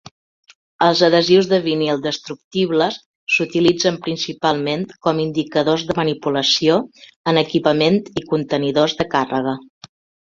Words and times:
Els 0.83 1.01
adhesius 1.07 1.49
de 1.49 1.57
vinil 1.65 1.99
destructibles 2.05 2.97
s'utilitzen 3.35 3.99
principalment 4.07 4.87
com 5.09 5.21
indicadors 5.27 5.85
de 5.91 5.97
manipulació 6.01 6.79
en 7.33 7.41
equipament 7.45 8.01
i 8.23 8.25
contenidors 8.35 8.99
de 9.05 9.09
càrrega. 9.17 9.55